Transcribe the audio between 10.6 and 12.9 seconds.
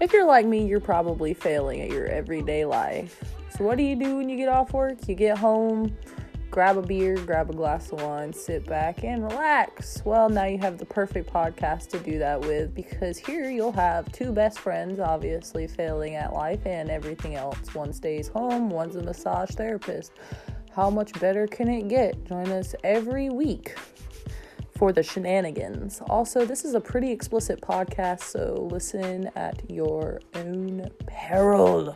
the perfect podcast to do that with